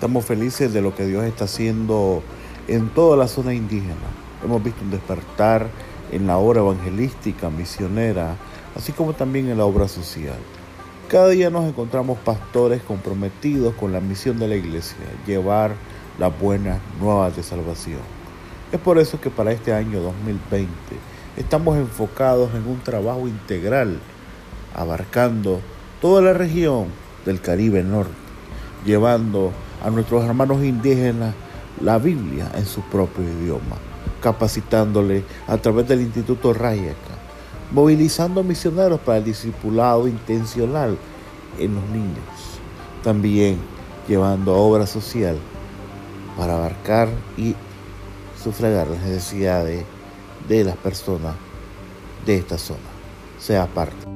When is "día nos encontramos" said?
11.28-12.16